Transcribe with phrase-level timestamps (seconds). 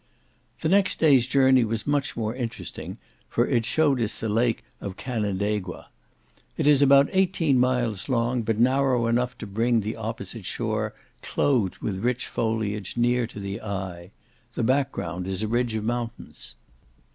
[0.61, 2.97] The next day's journey was much more interesting,
[3.29, 5.89] for it showed us the lake of Canandaigua.
[6.57, 11.77] It is about eighteen miles long, but narrow enough to bring the opposite shore, clothed
[11.83, 14.09] with rich foliage, near to the eye;
[14.55, 16.55] the back ground is a ridge of mountains.